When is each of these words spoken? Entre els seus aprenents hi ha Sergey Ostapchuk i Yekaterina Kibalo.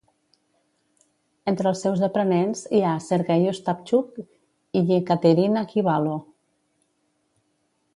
Entre 1.51 1.69
els 1.73 1.83
seus 1.85 2.01
aprenents 2.07 2.65
hi 2.77 2.81
ha 2.85 2.95
Sergey 3.11 3.47
Ostapchuk 3.53 4.21
i 4.81 4.85
Yekaterina 4.93 5.67
Kibalo. 5.75 6.21